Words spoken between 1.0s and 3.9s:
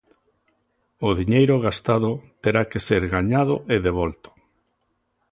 O diñeiro gastado terá que ser gañado e